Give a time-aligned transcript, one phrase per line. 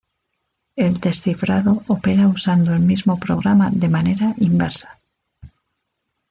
[0.75, 4.99] El descifrado opera usando el mismo programa de manera inversa.